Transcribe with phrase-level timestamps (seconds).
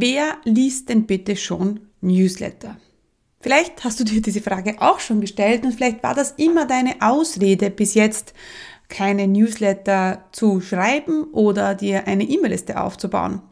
[0.00, 2.76] Wer liest denn bitte schon Newsletter?
[3.40, 6.94] Vielleicht hast du dir diese Frage auch schon gestellt und vielleicht war das immer deine
[7.00, 8.32] Ausrede bis jetzt,
[8.88, 13.42] keine Newsletter zu schreiben oder dir eine E-Mail-Liste aufzubauen.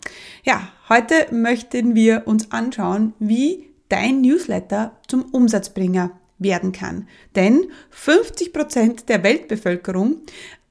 [0.45, 7.09] Ja, heute möchten wir uns anschauen, wie dein Newsletter zum Umsatzbringer werden kann.
[7.35, 10.21] Denn 50 Prozent der Weltbevölkerung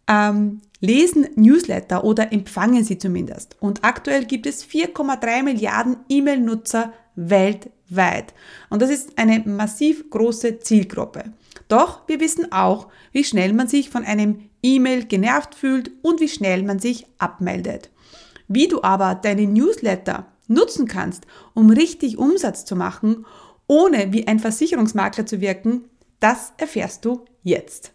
[0.07, 3.57] ähm, lesen Newsletter oder empfangen sie zumindest.
[3.59, 8.33] Und aktuell gibt es 4,3 Milliarden E-Mail-Nutzer weltweit.
[8.69, 11.33] Und das ist eine massiv große Zielgruppe.
[11.67, 16.27] Doch wir wissen auch, wie schnell man sich von einem E-Mail genervt fühlt und wie
[16.27, 17.89] schnell man sich abmeldet.
[18.47, 23.25] Wie du aber deine Newsletter nutzen kannst, um richtig Umsatz zu machen,
[23.67, 25.85] ohne wie ein Versicherungsmakler zu wirken,
[26.19, 27.94] das erfährst du jetzt.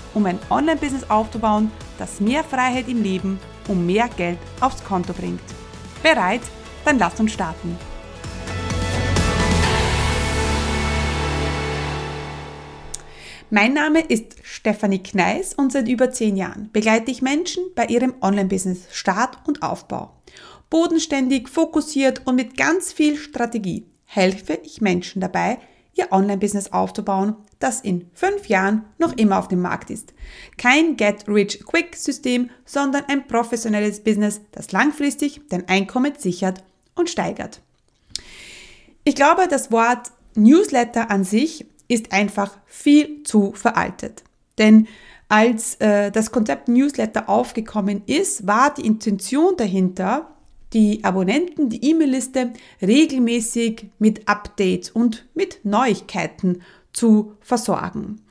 [0.13, 5.41] um ein Online-Business aufzubauen, das mehr Freiheit im Leben und mehr Geld aufs Konto bringt.
[6.03, 6.41] Bereit?
[6.85, 7.77] Dann lass uns starten.
[13.53, 18.13] Mein Name ist Stefanie Kneis und seit über zehn Jahren begleite ich Menschen bei ihrem
[18.21, 20.13] Online-Business Start und Aufbau.
[20.69, 25.57] Bodenständig, fokussiert und mit ganz viel Strategie helfe ich Menschen dabei,
[25.93, 30.13] ihr Online-Business aufzubauen, das in fünf Jahren noch immer auf dem Markt ist.
[30.57, 36.63] Kein Get-Rich-Quick-System, sondern ein professionelles Business, das langfristig dein Einkommen sichert
[36.95, 37.61] und steigert.
[39.03, 44.23] Ich glaube, das Wort Newsletter an sich ist einfach viel zu veraltet.
[44.57, 44.87] Denn
[45.27, 50.29] als äh, das Konzept Newsletter aufgekommen ist, war die Intention dahinter,
[50.73, 56.61] die Abonnenten, die E-Mail-Liste regelmäßig mit Updates und mit Neuigkeiten
[56.93, 58.21] zu versorgen.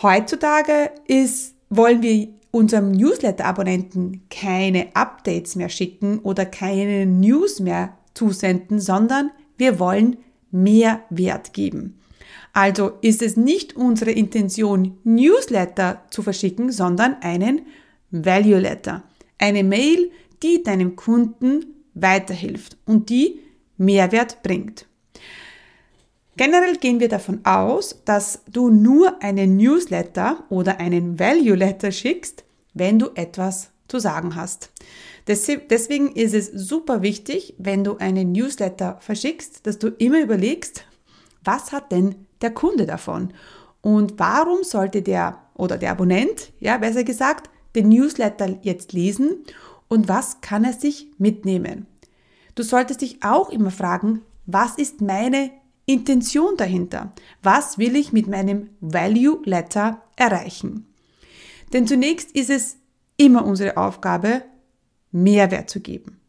[0.00, 8.80] Heutzutage ist, wollen wir unserem Newsletter-Abonnenten keine Updates mehr schicken oder keine News mehr zusenden,
[8.80, 10.16] sondern wir wollen
[10.50, 11.98] mehr Wert geben.
[12.52, 17.62] Also ist es nicht unsere Intention, Newsletter zu verschicken, sondern einen
[18.10, 19.04] Value Letter.
[19.38, 20.10] Eine Mail,
[20.42, 23.40] die deinem Kunden weiterhilft und die
[23.76, 24.86] Mehrwert bringt.
[26.36, 32.44] Generell gehen wir davon aus, dass du nur einen Newsletter oder einen Value Letter schickst,
[32.74, 34.70] wenn du etwas zu sagen hast.
[35.26, 40.84] Deswegen ist es super wichtig, wenn du einen Newsletter verschickst, dass du immer überlegst,
[41.42, 43.34] was hat denn der Kunde davon?
[43.80, 49.44] Und warum sollte der oder der Abonnent, ja, besser gesagt, den Newsletter jetzt lesen
[49.88, 51.86] und was kann er sich mitnehmen?
[52.54, 55.50] Du solltest dich auch immer fragen, was ist meine
[55.86, 57.12] Intention dahinter?
[57.42, 60.86] Was will ich mit meinem Value Letter erreichen?
[61.72, 62.76] Denn zunächst ist es
[63.16, 64.42] immer unsere Aufgabe,
[65.10, 66.20] Mehrwert zu geben.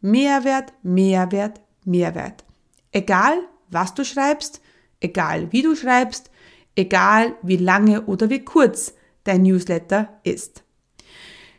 [0.00, 2.44] Mehrwert, Mehrwert, Mehrwert.
[2.92, 3.38] Egal,
[3.70, 4.60] was du schreibst,
[5.00, 6.30] egal wie du schreibst,
[6.76, 10.62] egal wie lange oder wie kurz dein Newsletter ist.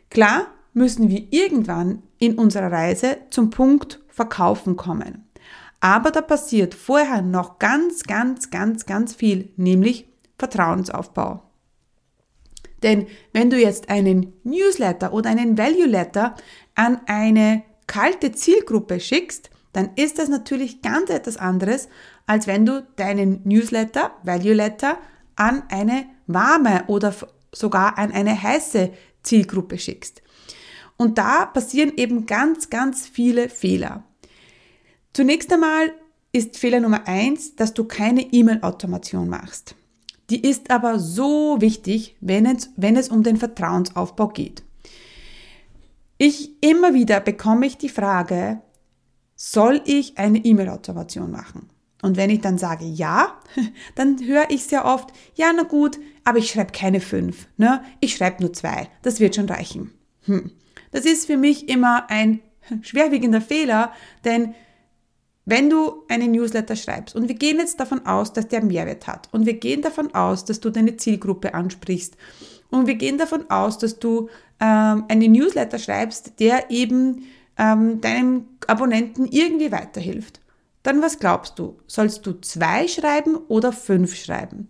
[0.10, 5.30] Klar müssen wir irgendwann in unserer Reise zum Punkt Verkaufen kommen.
[5.80, 10.08] Aber da passiert vorher noch ganz, ganz, ganz, ganz viel, nämlich
[10.38, 11.44] Vertrauensaufbau.
[12.84, 16.36] Denn wenn du jetzt einen Newsletter oder einen Value Letter
[16.76, 21.90] an eine kalte Zielgruppe schickst, dann ist das natürlich ganz etwas anderes,
[22.26, 24.98] als wenn du deinen Newsletter, Value Letter
[25.36, 27.14] an eine warme oder
[27.52, 28.92] sogar an eine heiße
[29.24, 30.22] Zielgruppe schickst.
[31.00, 34.04] Und da passieren eben ganz, ganz viele Fehler.
[35.14, 35.94] Zunächst einmal
[36.34, 39.76] ist Fehler Nummer eins, dass du keine E-Mail-Automation machst.
[40.30, 44.64] Die ist aber so wichtig, wenn es, wenn es um den Vertrauensaufbau geht.
[46.18, 48.62] Ich immer wieder bekomme ich die Frage,
[49.38, 51.70] soll ich eine E-Mail-Automation machen?
[52.02, 53.40] Und wenn ich dann sage ja,
[53.96, 57.82] dann höre ich sehr oft, ja, na gut, aber ich schreibe keine fünf, ne?
[58.02, 58.90] Ich schreibe nur zwei.
[59.02, 59.92] Das wird schon reichen.
[60.26, 60.52] Hm.
[60.92, 62.42] Das ist für mich immer ein
[62.82, 63.92] schwerwiegender Fehler,
[64.26, 64.56] denn
[65.46, 69.30] wenn du einen Newsletter schreibst und wir gehen jetzt davon aus, dass der Mehrwert hat
[69.32, 72.18] und wir gehen davon aus, dass du deine Zielgruppe ansprichst
[72.70, 77.24] und wir gehen davon aus, dass du ähm, einen Newsletter schreibst, der eben
[77.58, 80.40] ähm, deinem Abonnenten irgendwie weiterhilft.
[80.84, 81.80] Dann was glaubst du?
[81.88, 84.70] Sollst du zwei schreiben oder fünf schreiben?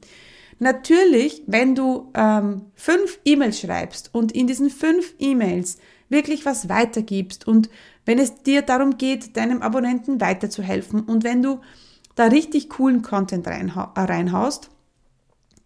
[0.60, 5.78] Natürlich, wenn du ähm, fünf E-Mails schreibst und in diesen fünf E-Mails
[6.10, 7.70] wirklich was weitergibst und
[8.06, 11.62] wenn es dir darum geht, deinem Abonnenten weiterzuhelfen und wenn du
[12.16, 14.70] da richtig coolen Content reinha reinhaust,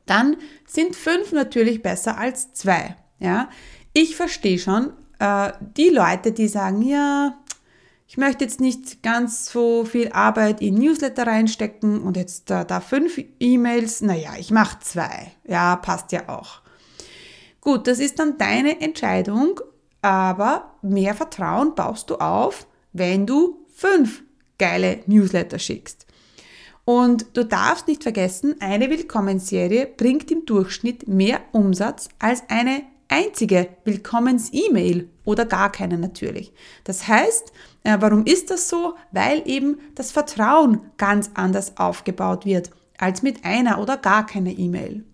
[0.06, 0.36] dann
[0.68, 2.96] sind fünf natürlich besser als zwei.
[3.20, 3.50] Ja,
[3.94, 7.38] ich verstehe schon äh, die Leute, die sagen, ja,
[8.08, 12.82] ich möchte jetzt nicht ganz so viel Arbeit in Newsletter reinstecken und jetzt äh, da
[12.82, 15.32] fünf E-Mails, naja, ich mache zwei.
[15.48, 16.62] Ja, passt ja auch.
[17.62, 19.62] Gut, das ist dann deine Entscheidung,
[20.04, 24.24] aber mehr Vertrauen baust du auf, wenn du fünf
[24.60, 26.06] geile Newsletter schickst.
[26.86, 33.70] Und du darfst nicht vergessen, eine Willkommensserie bringt im Durchschnitt mehr Umsatz als eine einzige
[33.86, 36.52] Willkommens-E-Mail oder gar keine natürlich.
[36.84, 37.54] Das heißt,
[37.84, 38.96] äh, warum ist das so?
[39.12, 45.06] Weil eben das Vertrauen ganz anders aufgebaut wird als mit einer oder gar keiner E-Mail.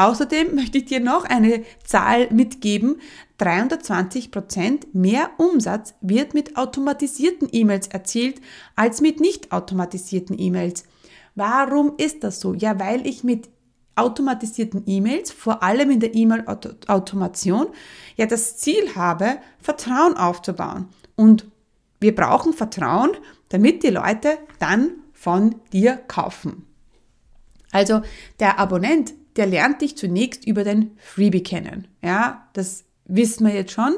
[0.00, 3.02] Außerdem möchte ich dir noch eine Zahl mitgeben.
[3.36, 8.40] 320 Prozent mehr Umsatz wird mit automatisierten E-Mails erzielt
[8.76, 10.84] als mit nicht automatisierten E-Mails.
[11.34, 12.54] Warum ist das so?
[12.54, 13.50] Ja, weil ich mit
[13.94, 17.66] automatisierten E-Mails, vor allem in der E-Mail-Automation,
[18.16, 20.88] ja das Ziel habe, Vertrauen aufzubauen.
[21.14, 21.44] Und
[22.00, 23.10] wir brauchen Vertrauen,
[23.50, 26.64] damit die Leute dann von dir kaufen.
[27.70, 28.00] Also
[28.40, 31.88] der Abonnent, der lernt dich zunächst über den Freebie kennen.
[32.02, 33.94] Ja, das wissen wir jetzt schon.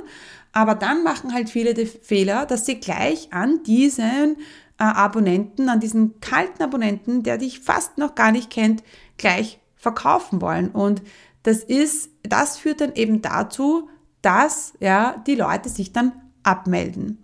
[0.52, 4.36] Aber dann machen halt viele den Fehler, dass sie gleich an diesen
[4.78, 8.82] äh, Abonnenten, an diesen kalten Abonnenten, der dich fast noch gar nicht kennt,
[9.16, 10.70] gleich verkaufen wollen.
[10.70, 11.02] Und
[11.42, 13.88] das ist, das führt dann eben dazu,
[14.20, 16.12] dass ja, die Leute sich dann
[16.42, 17.22] abmelden.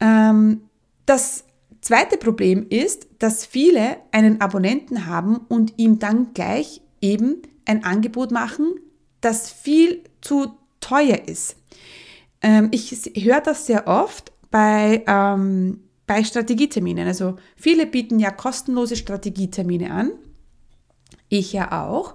[0.00, 0.62] Ähm,
[1.06, 1.44] das
[1.80, 8.30] zweite Problem ist, dass viele einen Abonnenten haben und ihm dann gleich eben ein Angebot
[8.30, 8.74] machen,
[9.20, 11.56] das viel zu teuer ist.
[12.40, 17.06] Ähm, ich höre das sehr oft bei, ähm, bei Strategieterminen.
[17.06, 20.12] Also viele bieten ja kostenlose Strategietermine an
[21.28, 22.14] ich ja auch.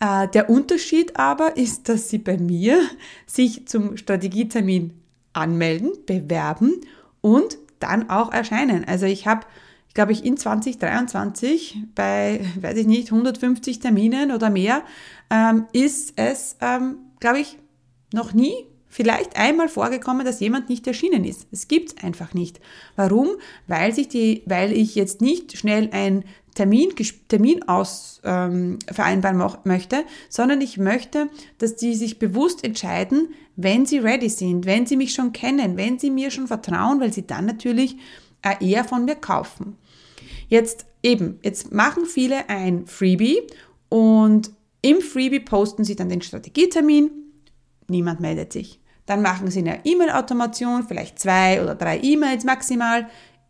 [0.00, 2.80] Äh, der Unterschied aber ist, dass Sie bei mir
[3.26, 4.94] sich zum Strategietermin
[5.32, 6.80] anmelden, bewerben
[7.20, 8.84] und dann auch erscheinen.
[8.86, 9.46] Also ich habe,
[9.94, 14.82] glaube ich, in 2023 bei, weiß ich nicht, 150 Terminen oder mehr,
[15.30, 17.58] ähm, ist es, ähm, glaube ich,
[18.12, 18.54] noch nie
[18.92, 21.46] vielleicht einmal vorgekommen, dass jemand nicht erschienen ist.
[21.50, 22.60] Es gibt es einfach nicht.
[22.94, 23.30] Warum?
[23.66, 26.24] Weil, sich die, weil ich jetzt nicht schnell ein
[26.54, 26.90] Termin,
[27.28, 33.98] Termin aus ähm, vereinbaren möchte, sondern ich möchte, dass die sich bewusst entscheiden, wenn sie
[33.98, 37.46] ready sind, wenn sie mich schon kennen, wenn sie mir schon vertrauen, weil sie dann
[37.46, 37.96] natürlich
[38.60, 39.76] eher von mir kaufen.
[40.48, 43.40] Jetzt eben, jetzt machen viele ein Freebie
[43.88, 44.50] und
[44.82, 47.10] im Freebie posten sie dann den Strategietermin,
[47.88, 48.80] niemand meldet sich.
[49.06, 53.08] Dann machen sie eine E-Mail-Automation, vielleicht zwei oder drei E-Mails maximal,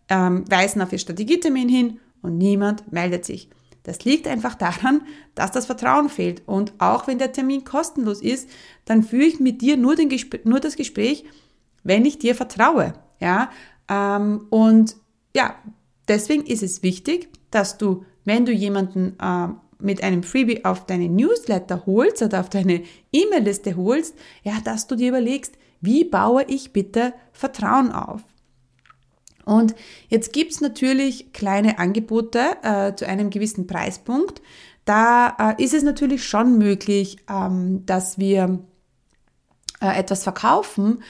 [0.09, 3.49] ähm, weisen auf ihr Strategietermin hin und niemand meldet sich.
[3.85, 5.03] Das liegt einfach daran,
[5.35, 6.43] dass das Vertrauen fehlt.
[6.47, 8.49] Und auch wenn der Termin kostenlos ist,
[8.85, 9.97] dann führe ich mit dir nur,
[10.45, 11.25] nur das Gespräch,
[11.83, 12.95] wenn ich dir vertraue.
[13.21, 13.51] Ja?
[13.89, 14.97] Ähm, und
[15.35, 15.57] ja,
[16.09, 21.09] deswegen ist es wichtig, dass du, wenn du jemanden äh, mit einem Freebie auf deine
[21.09, 24.15] Newsletter holst oder auf deine E-Mail-Liste holst,
[24.45, 28.23] ja, dass du dir überlegst, wie baue ich bitte Vertrauen auf?
[29.45, 29.75] Und
[30.09, 34.41] jetzt gibt's natürlich kleine Angebote äh, zu einem gewissen Preispunkt.
[34.85, 38.61] Da äh, ist es natürlich schon möglich, ähm, dass wir
[39.81, 41.03] äh, etwas verkaufen,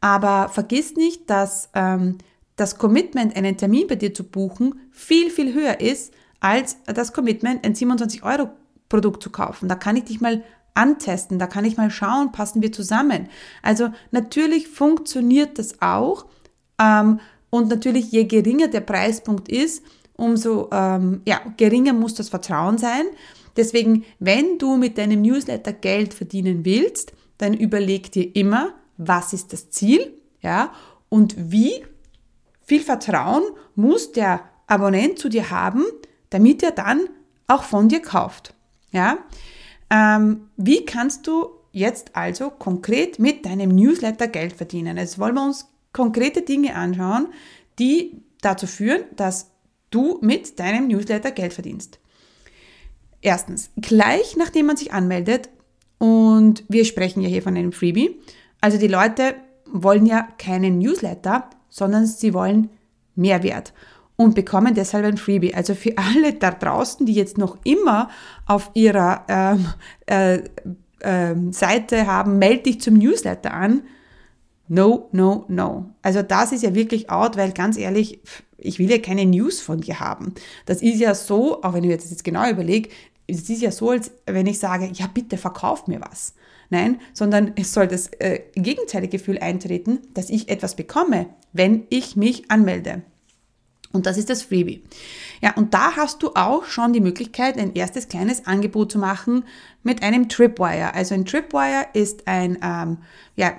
[0.00, 2.18] aber vergiss nicht, dass ähm,
[2.56, 7.64] das Commitment, einen Termin bei dir zu buchen, viel, viel höher ist als das Commitment,
[7.64, 8.50] ein 27 Euro
[8.88, 9.68] Produkt zu kaufen.
[9.68, 10.42] Da kann ich dich mal
[10.74, 13.28] antesten, da kann ich mal schauen, passen wir zusammen.
[13.62, 16.26] Also natürlich funktioniert das auch.
[16.78, 17.20] Ähm,
[17.50, 19.82] und natürlich, je geringer der Preispunkt ist,
[20.16, 23.06] umso ähm, ja, geringer muss das Vertrauen sein.
[23.56, 29.52] Deswegen, wenn du mit deinem Newsletter Geld verdienen willst, dann überleg dir immer, was ist
[29.52, 30.72] das Ziel, ja,
[31.08, 31.84] und wie
[32.62, 33.42] viel Vertrauen
[33.74, 35.84] muss der Abonnent zu dir haben,
[36.28, 37.00] damit er dann
[37.48, 38.54] auch von dir kauft,
[38.92, 39.18] ja.
[39.90, 44.96] Ähm, wie kannst du jetzt also konkret mit deinem Newsletter Geld verdienen?
[44.96, 47.28] Jetzt wollen wir uns konkrete Dinge anschauen,
[47.78, 49.50] die dazu führen, dass
[49.90, 51.98] du mit deinem Newsletter Geld verdienst.
[53.22, 55.50] Erstens, gleich nachdem man sich anmeldet,
[55.98, 58.18] und wir sprechen ja hier von einem Freebie,
[58.60, 59.34] also die Leute
[59.70, 62.70] wollen ja keinen Newsletter, sondern sie wollen
[63.14, 63.72] Mehrwert
[64.16, 65.54] und bekommen deshalb ein Freebie.
[65.54, 68.10] Also für alle da draußen, die jetzt noch immer
[68.46, 69.66] auf ihrer ähm,
[70.06, 70.42] äh,
[71.00, 73.82] äh, Seite haben, melde dich zum Newsletter an.
[74.72, 75.90] No, no, no.
[76.00, 78.20] Also das ist ja wirklich out, weil ganz ehrlich,
[78.56, 80.32] ich will ja keine News von dir haben.
[80.64, 82.88] Das ist ja so, auch wenn ich jetzt, jetzt genau überlege,
[83.26, 86.34] es ist ja so, als wenn ich sage, ja bitte verkauf mir was.
[86.68, 92.14] Nein, sondern es soll das äh, gegenteilige Gefühl eintreten, dass ich etwas bekomme, wenn ich
[92.14, 93.02] mich anmelde.
[93.92, 94.84] Und das ist das Freebie.
[95.42, 99.42] Ja, und da hast du auch schon die Möglichkeit, ein erstes kleines Angebot zu machen
[99.82, 100.94] mit einem Tripwire.
[100.94, 102.98] Also ein Tripwire ist ein, ähm,
[103.34, 103.56] ja,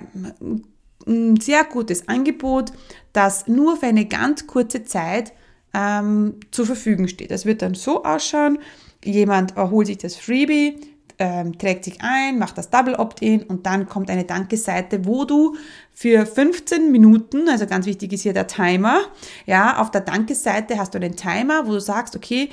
[1.40, 2.72] sehr gutes Angebot,
[3.12, 5.32] das nur für eine ganz kurze Zeit
[5.74, 7.30] ähm, zur Verfügung steht.
[7.30, 8.58] Das wird dann so ausschauen,
[9.04, 10.78] jemand erholt sich das Freebie,
[11.18, 15.56] ähm, trägt sich ein, macht das Double Opt-in und dann kommt eine Danke-Seite, wo du
[15.92, 19.00] für 15 Minuten, also ganz wichtig ist hier der Timer,
[19.46, 22.48] ja, auf der Danke-Seite hast du einen Timer, wo du sagst, okay,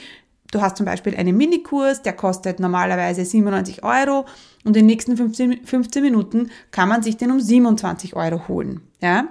[0.51, 4.25] du hast zum Beispiel einen Minikurs, der kostet normalerweise 97 Euro
[4.63, 8.81] und in den nächsten 15, 15 Minuten kann man sich den um 27 Euro holen,
[9.01, 9.27] ja.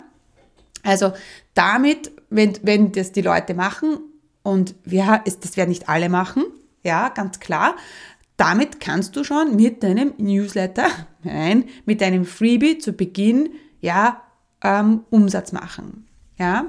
[0.85, 1.13] Also
[1.55, 3.99] damit, wenn, wenn das die Leute machen
[4.43, 6.45] und wir, das werden nicht alle machen,
[6.83, 7.75] ja, ganz klar,
[8.37, 10.87] damit kannst du schon mit deinem Newsletter,
[11.23, 14.23] nein, mit deinem Freebie zu Beginn, ja,
[14.63, 16.07] ähm, Umsatz machen.
[16.39, 16.67] Ja,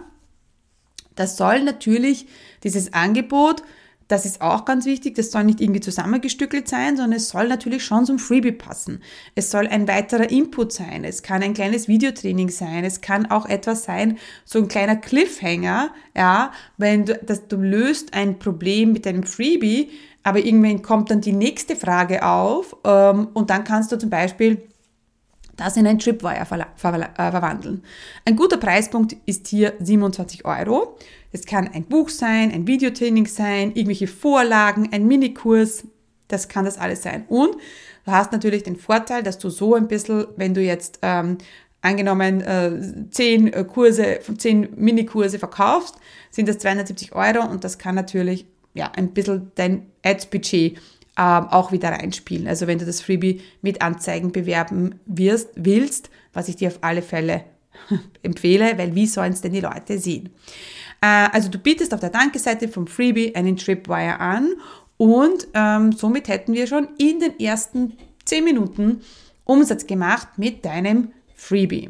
[1.15, 2.27] das soll natürlich
[2.63, 3.63] dieses Angebot,
[4.09, 7.85] das ist auch ganz wichtig, das soll nicht irgendwie zusammengestückelt sein, sondern es soll natürlich
[7.85, 9.01] schon zum Freebie passen.
[9.35, 11.03] Es soll ein weiterer Input sein.
[11.03, 12.83] Es kann ein kleines Videotraining sein.
[12.83, 18.15] Es kann auch etwas sein, so ein kleiner Cliffhanger, ja, wenn du, dass du löst
[18.15, 19.91] ein Problem mit deinem Freebie,
[20.23, 24.68] aber irgendwann kommt dann die nächste Frage auf ähm, und dann kannst du zum Beispiel
[25.59, 27.83] das in ein Tripwire ver äh, verwandeln.
[28.25, 30.97] Ein guter Preispunkt ist hier 27 Euro.
[31.31, 35.83] Es kann ein Buch sein, ein Videotraining sein, irgendwelche Vorlagen, ein Minikurs.
[36.27, 37.25] Das kann das alles sein.
[37.27, 37.55] Und
[38.05, 41.37] du hast natürlich den Vorteil, dass du so ein bisschen, wenn du jetzt ähm,
[41.81, 45.95] angenommen äh, 10 äh, Kurse, 10 Minikurse verkaufst,
[46.31, 50.79] sind das 270 Euro und das kann natürlich ja, ein bisschen dein Ads-Budget
[51.15, 52.47] auch wieder reinspielen.
[52.47, 57.01] Also wenn du das Freebie mit Anzeigen bewerben wirst, willst, was ich dir auf alle
[57.01, 57.43] Fälle
[58.23, 60.29] empfehle, weil wie sollen es denn die Leute sehen?
[61.01, 64.53] Äh, also du bietest auf der Danke-Seite vom Freebie einen Tripwire an
[64.97, 69.01] und ähm, somit hätten wir schon in den ersten 10 Minuten
[69.45, 71.89] Umsatz gemacht mit deinem Freebie.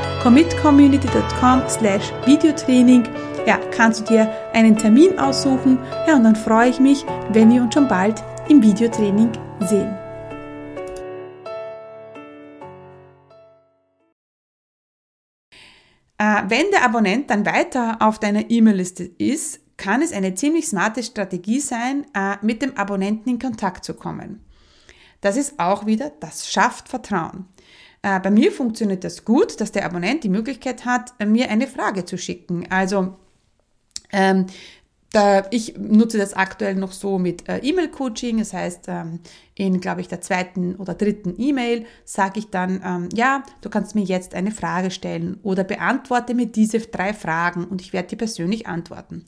[0.21, 3.03] commitcommunity.com slash Videotraining.
[3.47, 5.79] Ja, kannst du dir einen Termin aussuchen.
[6.07, 9.97] Ja, und dann freue ich mich, wenn wir uns schon bald im Videotraining sehen.
[16.19, 21.01] Äh, wenn der Abonnent dann weiter auf deiner E-Mail-Liste ist, kann es eine ziemlich smarte
[21.01, 24.45] Strategie sein, äh, mit dem Abonnenten in Kontakt zu kommen.
[25.21, 27.47] Das ist auch wieder, das schafft Vertrauen.
[28.03, 32.05] Äh, bei mir funktioniert das gut, dass der Abonnent die Möglichkeit hat, mir eine Frage
[32.05, 32.65] zu schicken.
[32.69, 33.15] Also
[34.11, 34.47] ähm,
[35.11, 38.39] da, ich nutze das aktuell noch so mit äh, E-Mail-Coaching.
[38.39, 39.19] Das heißt, ähm,
[39.55, 43.93] in, glaube ich, der zweiten oder dritten E-Mail sage ich dann, ähm, ja, du kannst
[43.93, 48.17] mir jetzt eine Frage stellen oder beantworte mir diese drei Fragen und ich werde dir
[48.17, 49.25] persönlich antworten.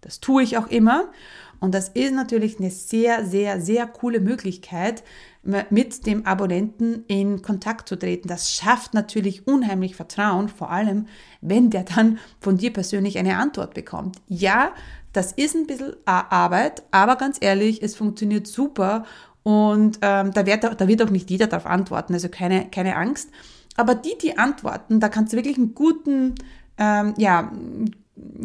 [0.00, 1.10] Das tue ich auch immer.
[1.60, 5.02] Und das ist natürlich eine sehr, sehr, sehr coole Möglichkeit,
[5.42, 8.28] mit dem Abonnenten in Kontakt zu treten.
[8.28, 11.06] Das schafft natürlich unheimlich Vertrauen, vor allem
[11.40, 14.16] wenn der dann von dir persönlich eine Antwort bekommt.
[14.28, 14.72] Ja,
[15.12, 19.04] das ist ein bisschen Arbeit, aber ganz ehrlich, es funktioniert super
[19.42, 23.30] und ähm, da, wird, da wird auch nicht jeder darauf antworten, also keine, keine Angst.
[23.76, 26.34] aber die, die antworten, da kannst du wirklich einen guten,
[26.76, 27.50] ähm, ja,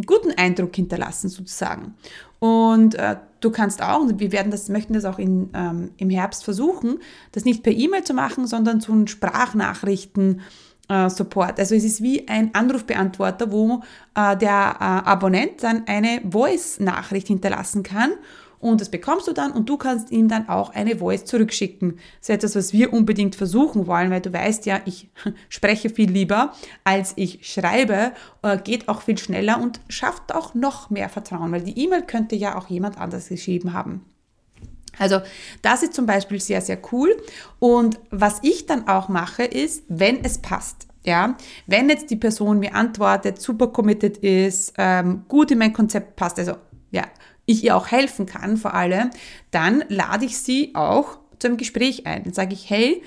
[0.06, 1.96] guten Eindruck hinterlassen sozusagen.
[2.40, 6.10] Und äh, du kannst auch, und wir werden das, möchten das auch in, ähm, im
[6.10, 7.00] Herbst versuchen,
[7.32, 10.42] das nicht per E-Mail zu machen, sondern zu einem Sprachnachrichten
[10.90, 11.60] äh, Support.
[11.60, 13.82] Also es ist wie ein Anrufbeantworter, wo
[14.16, 18.12] äh, der äh, Abonnent dann eine Voice-Nachricht hinterlassen kann
[18.60, 21.98] und das bekommst du dann und du kannst ihm dann auch eine Voice zurückschicken.
[22.20, 25.10] Das ist etwas, was wir unbedingt versuchen wollen, weil du weißt ja, ich
[25.50, 30.90] spreche viel lieber, als ich schreibe, äh, geht auch viel schneller und schafft auch noch
[30.90, 34.06] mehr Vertrauen, weil die E-Mail könnte ja auch jemand anders geschrieben haben.
[34.98, 35.20] Also
[35.62, 37.16] das ist zum Beispiel sehr, sehr cool.
[37.60, 40.88] Und was ich dann auch mache, ist, wenn es passt.
[41.04, 46.16] Ja, wenn jetzt die Person mir antwortet, super committed ist, ähm, gut in mein Konzept
[46.16, 46.54] passt, also
[46.90, 47.04] ja,
[47.46, 49.10] ich ihr auch helfen kann vor allem,
[49.52, 52.24] dann lade ich sie auch zu einem Gespräch ein.
[52.24, 53.02] Dann sage ich, hey,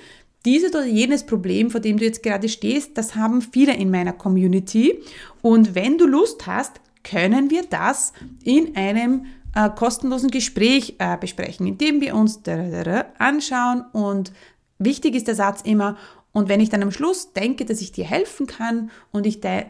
[0.45, 4.13] dieses oder jenes Problem, vor dem du jetzt gerade stehst, das haben viele in meiner
[4.13, 4.99] Community.
[5.41, 11.67] Und wenn du Lust hast, können wir das in einem äh, kostenlosen Gespräch äh, besprechen,
[11.67, 12.41] indem wir uns
[13.17, 13.83] anschauen.
[13.91, 14.31] Und
[14.77, 15.97] wichtig ist der Satz immer,
[16.31, 19.65] und wenn ich dann am Schluss denke, dass ich dir helfen kann und ich dir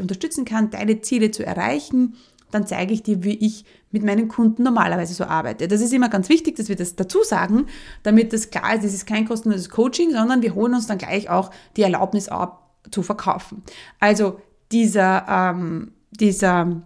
[0.00, 2.16] unterstützen kann, deine Ziele zu erreichen,
[2.50, 5.68] dann zeige ich dir, wie ich mit meinen Kunden normalerweise so arbeite.
[5.68, 7.66] Das ist immer ganz wichtig, dass wir das dazu sagen,
[8.02, 11.28] damit das klar ist, es ist kein kostenloses Coaching, sondern wir holen uns dann gleich
[11.28, 13.62] auch die Erlaubnis ab, zu verkaufen.
[13.98, 14.40] Also
[14.72, 16.82] dieser, ähm, dieser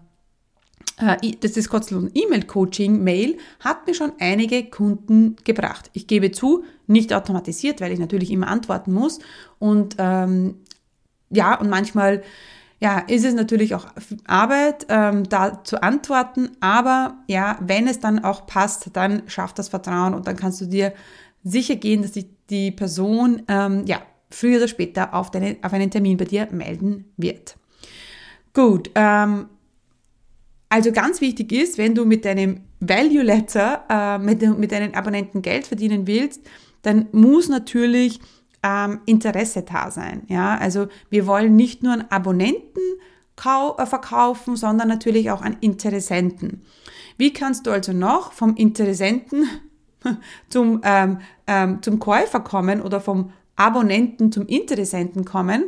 [0.98, 5.90] äh, das ist kostenlos E-Mail-Coaching-Mail hat mir schon einige Kunden gebracht.
[5.92, 9.18] Ich gebe zu, nicht automatisiert, weil ich natürlich immer antworten muss.
[9.58, 10.56] Und ähm,
[11.30, 12.22] ja, und manchmal
[12.84, 13.86] ja, ist es natürlich auch
[14.26, 19.70] Arbeit, ähm, da zu antworten, aber ja, wenn es dann auch passt, dann schafft das
[19.70, 20.92] Vertrauen und dann kannst du dir
[21.42, 25.90] sicher gehen, dass sich die Person ähm, ja, früher oder später auf, deine, auf einen
[25.90, 27.56] Termin bei dir melden wird.
[28.52, 29.46] Gut, ähm,
[30.68, 35.40] also ganz wichtig ist, wenn du mit deinem Value Letter, äh, mit, mit deinen Abonnenten
[35.40, 36.42] Geld verdienen willst,
[36.82, 38.20] dann muss natürlich
[38.64, 40.22] ähm, Interesse da sein.
[40.28, 40.56] Ja?
[40.56, 42.80] Also wir wollen nicht nur an Abonnenten
[43.36, 46.62] äh, verkaufen, sondern natürlich auch an Interessenten.
[47.18, 49.46] Wie kannst du also noch vom Interessenten
[50.48, 55.64] zum, ähm, ähm, zum Käufer kommen oder vom Abonnenten zum Interessenten kommen?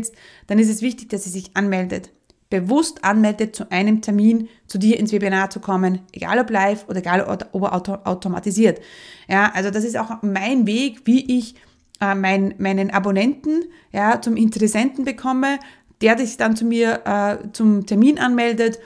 [0.46, 2.10] Dann ist es wichtig, dass sie sich anmeldet.
[2.48, 7.00] Bewusst anmeldet, zu einem Termin zu dir ins Webinar zu kommen, egal ob live oder
[7.00, 7.20] egal
[7.52, 8.80] ob auto automatisiert.
[9.28, 11.56] Ja, also das ist auch mein Weg, wie ich
[12.00, 15.58] äh, mein, meinen Abonnenten ja, zum Interessenten bekomme,
[16.00, 18.78] der sich dann zu mir äh, zum Termin anmeldet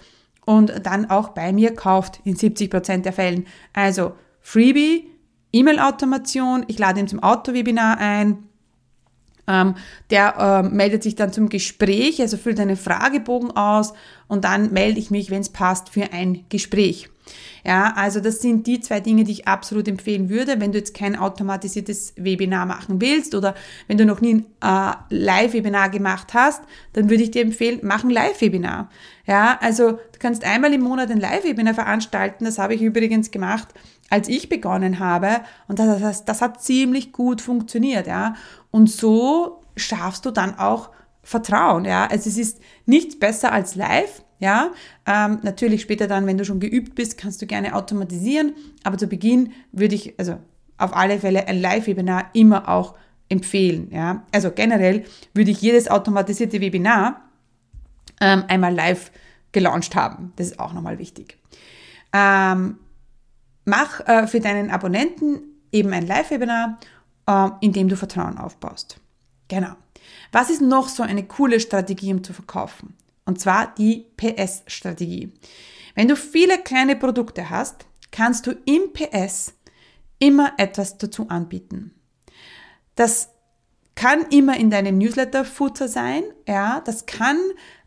[0.47, 3.47] und dann auch bei mir kauft in 70 Prozent der Fällen.
[3.73, 5.09] Also Freebie,
[5.53, 8.45] E-Mail-Automation, ich lade ihn zum Auto-Webinar ein,
[9.47, 9.75] ähm,
[10.11, 13.93] der äh, meldet sich dann zum Gespräch, also füllt einen Fragebogen aus
[14.29, 17.09] und dann melde ich mich, wenn es passt, für ein Gespräch.
[17.65, 20.95] Ja, also das sind die zwei Dinge, die ich absolut empfehlen würde, wenn du jetzt
[20.95, 23.55] kein automatisiertes Webinar machen willst oder
[23.87, 26.63] wenn du noch nie ein äh, Live-Webinar gemacht hast,
[26.93, 28.89] dann würde ich dir empfehlen, mach ein Live-Webinar.
[29.27, 32.45] Ja, also du kannst einmal im Monat ein Live-Webinar veranstalten.
[32.45, 33.69] Das habe ich übrigens gemacht,
[34.09, 38.07] als ich begonnen habe und das, das, das hat ziemlich gut funktioniert.
[38.07, 38.35] Ja,
[38.71, 40.91] und so schaffst du dann auch
[41.23, 41.85] Vertrauen.
[41.85, 44.23] Ja, also es ist nichts besser als Live.
[44.41, 44.71] Ja,
[45.07, 48.55] ähm, natürlich später dann, wenn du schon geübt bist, kannst du gerne automatisieren.
[48.83, 50.39] Aber zu Beginn würde ich, also
[50.79, 52.95] auf alle Fälle ein Live-Webinar immer auch
[53.29, 53.91] empfehlen.
[53.93, 57.23] Ja, also generell würde ich jedes automatisierte Webinar
[58.21, 59.11] ähm, einmal live
[59.53, 60.33] gelauncht haben.
[60.37, 61.39] Das ist auch nochmal wichtig.
[62.13, 62.79] Ähm,
[63.65, 66.79] mach äh, für deinen Abonnenten eben ein Live-Webinar,
[67.27, 69.01] äh, in dem du Vertrauen aufbaust.
[69.49, 69.75] Genau.
[70.33, 72.95] Was ist noch so eine coole Strategie, um zu verkaufen?
[73.25, 75.33] Und zwar die PS-Strategie.
[75.95, 79.55] Wenn du viele kleine Produkte hast, kannst du im PS
[80.19, 81.95] immer etwas dazu anbieten.
[82.95, 83.31] Das
[83.95, 87.39] kann immer in deinem Newsletter-Footer sein, ja, das kann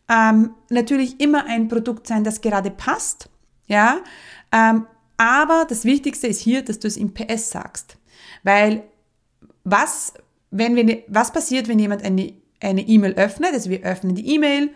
[0.09, 3.29] ähm, natürlich immer ein Produkt sein, das gerade passt,
[3.67, 3.99] ja,
[4.51, 4.85] ähm,
[5.17, 7.97] aber das Wichtigste ist hier, dass du es im PS sagst,
[8.43, 8.83] weil
[9.63, 10.13] was,
[10.51, 14.71] wenn wir, was passiert, wenn jemand eine eine E-Mail öffnet, also wir öffnen die E-Mail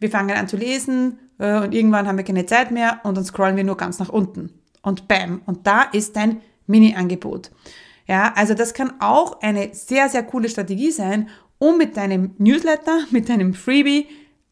[0.00, 3.24] wir fangen an zu lesen äh, und irgendwann haben wir keine Zeit mehr und dann
[3.24, 4.50] scrollen wir nur ganz nach unten.
[4.82, 7.50] Und bam, und da ist dein Mini-Angebot.
[8.06, 11.28] Ja, also das kann auch eine sehr, sehr coole Strategie sein,
[11.58, 14.06] um mit deinem Newsletter, mit deinem Freebie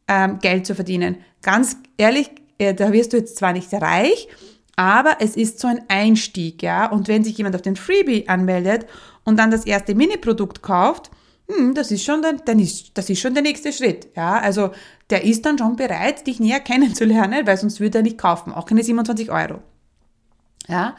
[0.08, 1.18] ähm, Geld zu verdienen.
[1.42, 4.28] Ganz ehrlich, äh, da wirst du jetzt zwar nicht reich,
[4.76, 6.90] aber es ist so ein Einstieg, ja.
[6.90, 8.86] Und wenn sich jemand auf den Freebie anmeldet
[9.24, 11.10] und dann das erste Mini-Produkt kauft,
[11.48, 14.08] hm, das ist schon der, dann ist, das ist schon der nächste Schritt.
[14.16, 14.70] Ja, also
[15.10, 18.66] der ist dann schon bereit, dich näher kennenzulernen, weil sonst würde er nicht kaufen, auch
[18.66, 19.62] keine 27 Euro.
[20.66, 20.96] Ja,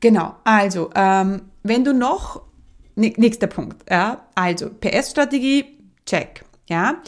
[0.00, 0.36] genau.
[0.44, 2.42] Also, ähm, wenn du noch,
[2.94, 5.64] nächster Punkt, ja, also PS-Strategie,
[6.06, 7.02] check, ja.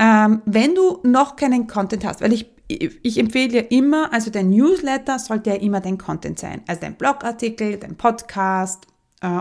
[0.00, 4.48] Ähm, wenn du noch keinen Content hast, weil ich ich empfehle dir immer, also dein
[4.48, 6.62] Newsletter sollte ja immer dein Content sein.
[6.66, 8.86] Also dein Blogartikel, dein Podcast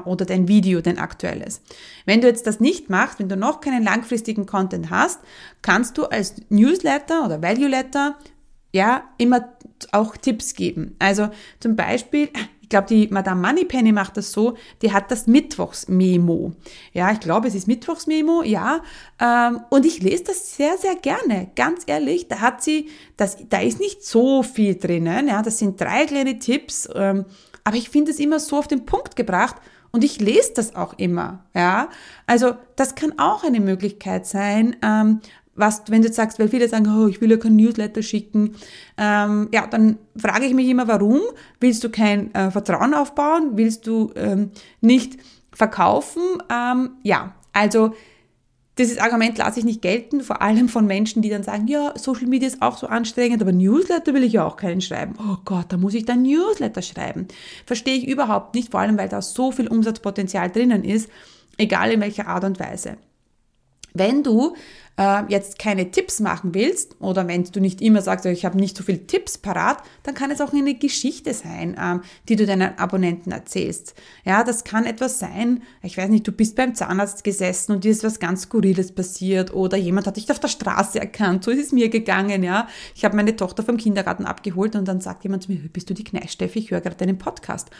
[0.06, 1.62] oder dein Video, dein aktuelles.
[2.06, 5.20] Wenn du jetzt das nicht machst, wenn du noch keinen langfristigen Content hast,
[5.62, 8.18] kannst du als Newsletter oder Value Letter
[8.74, 9.50] ja immer
[9.92, 10.96] auch Tipps geben.
[11.00, 12.30] Also zum Beispiel,
[12.72, 16.54] glaube, die Madame Moneypenny macht das so, die hat das Mittwochsmemo.
[16.94, 18.82] Ja, ich glaube, es ist Mittwochsmemo, ja.
[19.20, 21.52] Ähm, und ich lese das sehr, sehr gerne.
[21.56, 25.28] Ganz ehrlich, da hat sie, das, da ist nicht so viel drinnen.
[25.28, 26.90] Ja, das sind drei kleine Tipps.
[26.96, 27.26] Ähm,
[27.64, 29.58] aber ich finde es immer so auf den Punkt gebracht.
[29.92, 31.90] Und ich lese das auch immer, ja.
[32.26, 35.20] Also das kann auch eine Möglichkeit sein, ähm,
[35.54, 38.56] was, wenn du jetzt sagst, weil viele sagen, oh, ich will ja kein Newsletter schicken,
[38.98, 41.20] ähm, ja, dann frage ich mich immer, warum?
[41.60, 43.52] Willst du kein äh, Vertrauen aufbauen?
[43.56, 45.18] Willst du ähm, nicht
[45.52, 46.22] verkaufen?
[46.50, 47.94] Ähm, ja, also
[48.82, 52.28] dieses Argument lasse ich nicht gelten, vor allem von Menschen, die dann sagen, ja, Social
[52.28, 55.16] Media ist auch so anstrengend, aber Newsletter will ich ja auch keinen schreiben.
[55.20, 57.28] Oh Gott, da muss ich dann Newsletter schreiben.
[57.66, 61.10] Verstehe ich überhaupt nicht, vor allem weil da so viel Umsatzpotenzial drinnen ist,
[61.58, 62.98] egal in welcher Art und Weise.
[63.94, 64.56] Wenn du
[65.02, 68.78] äh, jetzt keine Tipps machen willst oder wenn du nicht immer sagst, ich habe nicht
[68.78, 72.78] so viele Tipps parat, dann kann es auch eine Geschichte sein, ähm, die du deinen
[72.78, 73.96] Abonnenten erzählst.
[74.26, 77.92] Ja, das kann etwas sein, ich weiß nicht, du bist beim Zahnarzt gesessen und dir
[77.92, 81.66] ist was ganz Skurriles passiert oder jemand hat dich auf der Straße erkannt, so ist
[81.66, 82.68] es mir gegangen, ja.
[82.96, 85.94] Ich habe meine Tochter vom Kindergarten abgeholt und dann sagt jemand zu mir, bist du
[85.94, 87.72] die Kneißsteffi, ich höre gerade deinen Podcast.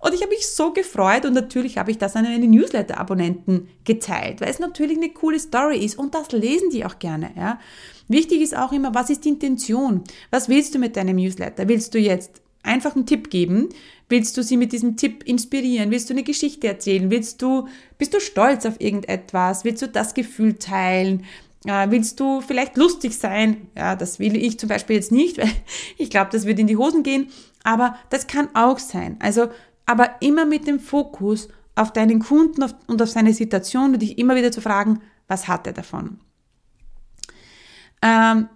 [0.00, 4.40] Und ich habe mich so gefreut und natürlich habe ich das an meine Newsletter-Abonnenten geteilt,
[4.40, 7.30] weil es natürlich eine coole Story ist und das lesen die auch gerne.
[7.36, 7.58] Ja.
[8.06, 10.04] Wichtig ist auch immer, was ist die Intention?
[10.30, 11.68] Was willst du mit deinem Newsletter?
[11.68, 13.68] Willst du jetzt einfach einen Tipp geben?
[14.08, 15.90] Willst du sie mit diesem Tipp inspirieren?
[15.90, 17.10] Willst du eine Geschichte erzählen?
[17.10, 19.64] Willst du, bist du stolz auf irgendetwas?
[19.64, 21.24] Willst du das Gefühl teilen?
[21.66, 23.68] Äh, willst du vielleicht lustig sein?
[23.76, 25.50] Ja, das will ich zum Beispiel jetzt nicht, weil
[25.98, 27.28] ich glaube, das wird in die Hosen gehen.
[27.64, 29.16] Aber das kann auch sein.
[29.18, 29.48] Also
[29.88, 34.36] aber immer mit dem Fokus auf deinen Kunden und auf seine Situation und dich immer
[34.36, 36.20] wieder zu fragen, was hat er davon?
[38.02, 38.48] Ähm,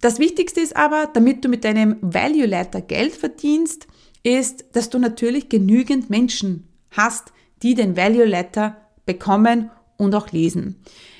[0.00, 3.88] das Wichtigste ist aber, damit du mit deinem Value Letter Geld verdienst,
[4.22, 10.76] ist, dass du natürlich genügend Menschen hast, die den Value Letter bekommen und auch lesen.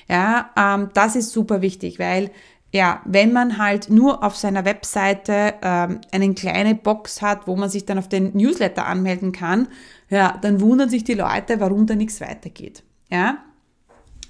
[0.07, 2.31] Ja, ähm, das ist super wichtig, weil
[2.71, 7.69] ja, wenn man halt nur auf seiner Webseite ähm, eine kleine Box hat, wo man
[7.69, 9.67] sich dann auf den Newsletter anmelden kann,
[10.09, 12.83] ja, dann wundern sich die Leute, warum da nichts weitergeht.
[13.09, 13.39] Ja,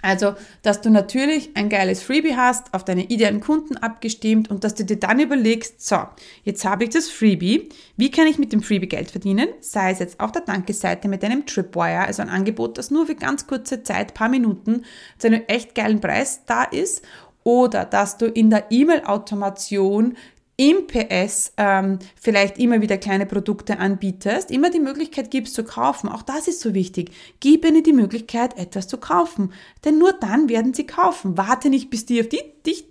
[0.02, 4.76] also, dass du natürlich ein geiles Freebie hast, auf deine idealen Kunden abgestimmt und dass
[4.76, 5.98] du dir dann überlegst, so,
[6.44, 9.50] jetzt habe ich das Freebie, wie kann ich mit dem Freebie Geld verdienen?
[9.60, 13.16] Sei es jetzt auf der Danke-Seite mit einem Tripwire, also ein Angebot, das nur für
[13.16, 14.86] ganz kurze Zeit, paar Minuten,
[15.18, 17.02] zu einem echt geilen Preis da ist
[17.50, 20.16] oder dass du in der E-Mail-Automation
[20.56, 26.10] im PS ähm, vielleicht immer wieder kleine Produkte anbietest, immer die Möglichkeit gibst zu kaufen.
[26.10, 27.12] Auch das ist so wichtig.
[27.40, 29.54] Gib ihnen die Möglichkeit, etwas zu kaufen.
[29.86, 31.38] Denn nur dann werden sie kaufen.
[31.38, 32.86] Warte nicht, bis die auf die, dich,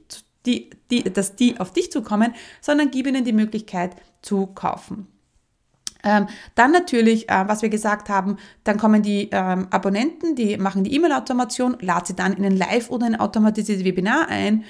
[0.47, 5.07] die, die, dass die auf dich zukommen, sondern gib ihnen die Möglichkeit zu kaufen.
[6.05, 10.85] Ähm, dann natürlich, äh, was wir gesagt haben, dann kommen die ähm, Abonnenten, die machen
[10.85, 14.65] die E-Mail-Automation, lad sie dann in ein Live- oder ein automatisiertes Webinar ein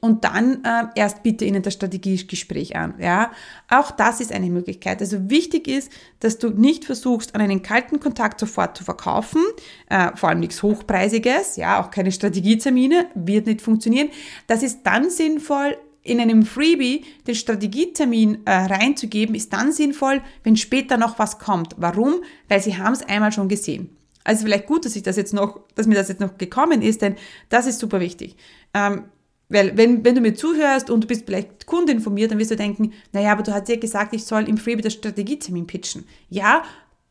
[0.00, 2.94] und dann äh, erst bitte ihnen das Strategiegespräch an.
[2.98, 3.30] Ja,
[3.70, 5.00] auch das ist eine Möglichkeit.
[5.00, 9.40] Also wichtig ist, dass du nicht versuchst, an einen kalten Kontakt sofort zu verkaufen,
[9.88, 14.10] äh, vor allem nichts Hochpreisiges, ja, auch keine Strategietermine, wird nicht funktionieren.
[14.48, 20.56] Das ist dann sinnvoll, in einem Freebie den Strategietermin äh, reinzugeben, ist dann sinnvoll, wenn
[20.56, 21.74] später noch was kommt.
[21.78, 22.22] Warum?
[22.48, 23.96] Weil sie haben es einmal schon gesehen.
[24.24, 27.02] Also vielleicht gut, dass ich das jetzt noch, dass mir das jetzt noch gekommen ist,
[27.02, 27.16] denn
[27.48, 28.36] das ist super wichtig.
[28.74, 29.04] Ähm,
[29.48, 32.56] weil wenn, wenn du mir zuhörst und du bist vielleicht Kunde informiert, dann wirst du
[32.56, 36.06] denken, naja, aber du hast ja gesagt, ich soll im Freebie das Strategietermin pitchen.
[36.30, 36.62] Ja,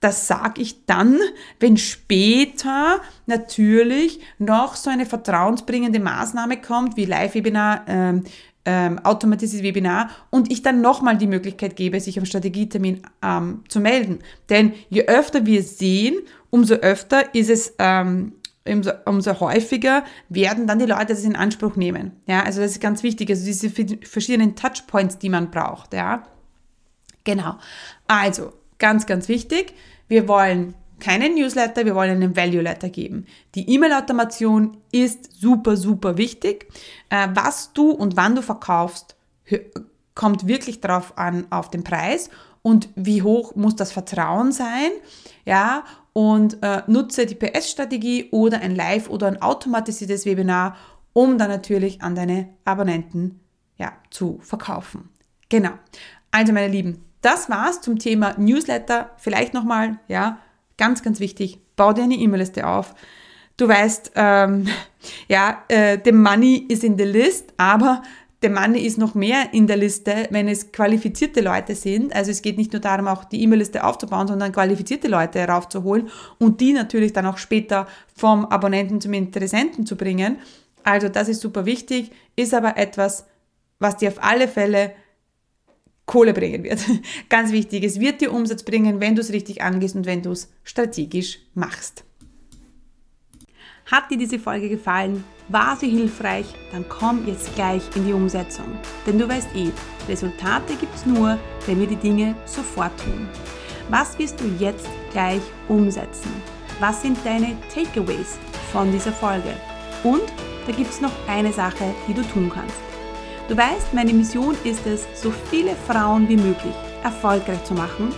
[0.02, 1.20] das sage ich dann,
[1.60, 8.24] wenn später natürlich noch so eine vertrauensbringende Maßnahme kommt, wie Live-Webinar, ähm,
[8.66, 13.80] ähm, automatisiertes Webinar und ich dann nochmal die Möglichkeit gebe, sich am Strategietermin ähm, zu
[13.80, 14.20] melden.
[14.50, 16.16] Denn je öfter wir sehen,
[16.50, 18.34] umso öfter ist es, ähm,
[18.68, 22.12] umso, umso häufiger werden dann die Leute das in Anspruch nehmen.
[22.28, 23.30] Ja, also das ist ganz wichtig.
[23.30, 25.94] Also diese verschiedenen Touchpoints, die man braucht.
[25.94, 26.24] Ja,
[27.24, 27.58] genau.
[28.08, 29.74] Also ganz, ganz wichtig.
[30.10, 33.26] Wir wollen keinen Newsletter, wir wollen einen Value Letter geben.
[33.56, 36.67] Die E-Mail-Automation ist super, super wichtig.
[37.10, 39.15] Äh, was du und wann du verkaufst,
[40.15, 42.30] kommt wirklich darauf an, auf den Preis
[42.62, 44.91] und wie hoch muss das Vertrauen sein,
[45.46, 50.76] ja, und äh, nutze die PS-Strategie oder ein Live- oder ein automatisiertes Webinar,
[51.13, 53.39] um dann natürlich an deine Abonnenten
[53.78, 55.10] ja, zu verkaufen.
[55.50, 55.72] Genau.
[56.32, 59.12] Also meine Lieben, das war's zum Thema Newsletter.
[59.18, 60.40] Vielleicht nochmal, ja,
[60.78, 62.96] ganz, ganz wichtig, bau dir eine E-Mail-Liste auf.
[63.58, 64.68] Du weißt, ähm,
[65.28, 68.02] ja, äh, the money is in the list, aber
[68.42, 72.16] the money ist noch mehr in der Liste, wenn es qualifizierte Leute sind.
[72.16, 76.60] Also es geht nicht nur darum, auch die E-Mail-Liste aufzubauen, sondern qualifizierte Leute heraufzuholen und
[76.60, 80.38] die natürlich dann auch später vom Abonnenten zum Interessenten zu bringen.
[80.84, 83.26] Also das ist super wichtig, ist aber etwas,
[83.78, 84.94] was dir auf alle Fälle
[86.12, 86.82] Kohle bringen wird.
[87.30, 90.32] Ganz wichtig, es wird dir Umsatz bringen, wenn du es richtig angehst und wenn du
[90.32, 92.04] es strategisch machst.
[93.89, 95.24] Hat dir diese Folge gefallen?
[95.47, 96.47] War sie hilfreich?
[96.74, 98.65] Dann komm jetzt gleich in die Umsetzung.
[99.08, 99.69] Denn du weißt eh,
[100.10, 103.30] Resultate gibt es nur, wenn wir die Dinge sofort tun.
[103.89, 106.32] Was wirst du jetzt gleich umsetzen?
[106.82, 108.38] Was sind deine Takeaways
[108.74, 109.54] von dieser Folge?
[110.04, 110.24] Und
[110.67, 112.91] da gibt es noch eine Sache, die du tun kannst.
[113.47, 116.73] Du weißt, meine Mission ist es, so viele Frauen wie möglich
[117.04, 118.13] erfolgreich zu machen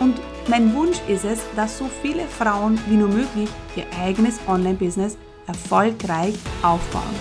[0.00, 5.16] und mein Wunsch ist es, dass so viele Frauen wie nur möglich ihr eigenes Online-Business
[5.46, 7.14] erfolgreich aufbauen.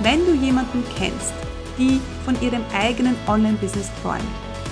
[0.00, 1.32] Wenn du jemanden kennst,
[1.76, 4.22] die von ihrem eigenen Online-Business träumt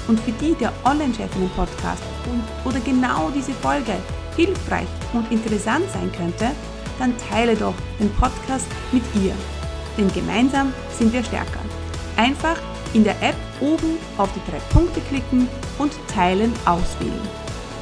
[0.06, 2.02] und für die der Online-Chefinnen-Podcast
[2.64, 3.94] oder genau diese Folge
[4.36, 6.50] hilfreich und interessant sein könnte,
[6.98, 9.34] dann teile doch den Podcast mit ihr.
[9.96, 11.59] Denn gemeinsam sind wir stärker.
[12.20, 12.60] Einfach
[12.92, 17.28] in der App oben auf die drei Punkte klicken und Teilen auswählen.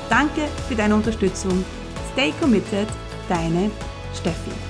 [0.08, 1.64] Danke für deine Unterstützung.
[2.12, 2.86] Stay committed,
[3.28, 3.68] deine
[4.14, 4.67] Steffi.